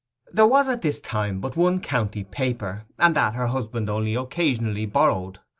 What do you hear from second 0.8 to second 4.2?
this time but one county paper, and that her husband only